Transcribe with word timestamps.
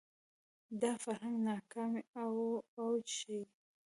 دا 0.81 0.91
فرهنګ 1.03 1.37
ناکامۍ 1.47 2.03
اوج 2.81 3.05
ښيي 3.17 3.41